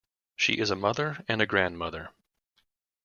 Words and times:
She 0.35 0.53
is 0.53 0.71
a 0.71 0.75
mother 0.75 1.23
and 1.27 1.47
grandmother. 1.47 2.09